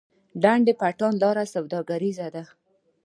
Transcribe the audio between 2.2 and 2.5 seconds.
ده؟